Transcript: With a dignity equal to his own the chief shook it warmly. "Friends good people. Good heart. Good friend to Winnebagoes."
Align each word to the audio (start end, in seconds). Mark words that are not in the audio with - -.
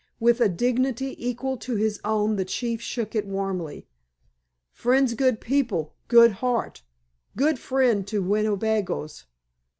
With 0.19 0.41
a 0.41 0.49
dignity 0.49 1.13
equal 1.23 1.57
to 1.57 1.75
his 1.75 2.01
own 2.03 2.35
the 2.35 2.43
chief 2.43 2.81
shook 2.81 3.13
it 3.13 3.27
warmly. 3.27 3.85
"Friends 4.71 5.13
good 5.13 5.39
people. 5.39 5.93
Good 6.07 6.31
heart. 6.31 6.81
Good 7.37 7.59
friend 7.59 8.07
to 8.07 8.23
Winnebagoes." 8.23 9.25